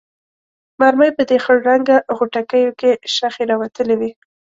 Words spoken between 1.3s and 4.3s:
خړ رنګه غوټکیو کې شخې راوتلې وې.